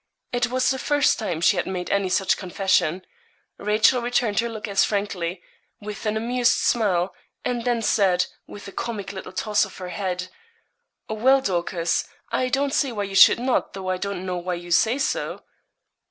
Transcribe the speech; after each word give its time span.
It 0.31 0.47
was 0.49 0.71
the 0.71 0.79
first 0.79 1.19
time 1.19 1.41
she 1.41 1.57
had 1.57 1.67
made 1.67 1.91
any 1.91 2.09
such 2.09 2.35
confession. 2.35 3.05
Rachel 3.59 4.01
returned 4.01 4.39
her 4.39 4.49
look 4.49 4.67
as 4.67 4.83
frankly, 4.83 5.43
with 5.79 6.07
an 6.07 6.17
amused 6.17 6.53
smile, 6.57 7.13
and 7.45 7.65
then 7.65 7.83
said, 7.83 8.25
with 8.47 8.67
a 8.67 8.71
comic 8.71 9.13
little 9.13 9.31
toss 9.31 9.63
of 9.63 9.77
her 9.77 9.89
head 9.89 10.29
'Well, 11.07 11.39
Dorcas, 11.39 12.07
I 12.31 12.49
don't 12.49 12.73
see 12.73 12.91
why 12.91 13.03
you 13.03 13.15
should 13.15 13.37
not, 13.39 13.73
though 13.73 13.89
I 13.91 13.97
don't 13.97 14.25
know 14.25 14.37
why 14.37 14.55
you 14.55 14.71
say 14.71 14.97
so.' 14.97 15.43